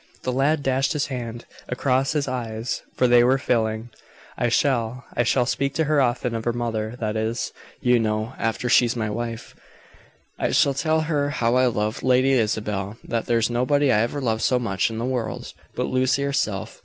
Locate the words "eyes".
2.27-2.81